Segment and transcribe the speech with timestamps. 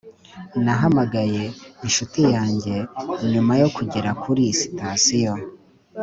[0.63, 1.43] nahamagaye
[1.85, 2.75] inshuti yanjye
[3.31, 5.33] nyuma yo kugera kuri sitasiyo